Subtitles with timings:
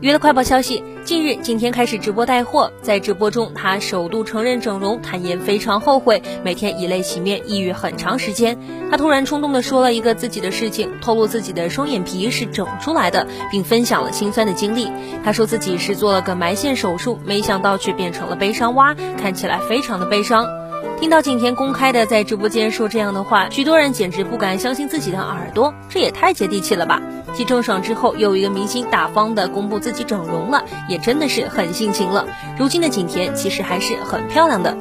[0.00, 2.70] 娱乐快报消息：近日，景甜开始直播带货。
[2.80, 8.56] 在直播中，她首度承认整容，坦言非常后悔，每天以泪洗面，抑郁很长时间。
[8.92, 14.88] 她突然冲动地说了一个自己的事情，透露自己的双眼皮是整出来的，并分享了心酸的经历。
[15.24, 20.46] 她说自己是做了个埋线手术，没想到却变成了悲伤蛙，看起来非常的悲伤。
[21.00, 27.00] 听到景甜公开的在直播间说这样的话，许多人简直不敢相信自己的耳朵，这也太接地气了吧！
[27.32, 32.26] 继郑爽之后，又一个明星大方的公布自己整容了，也真的是很性情了。
[32.58, 34.76] 如今的景甜其实还是很漂亮的。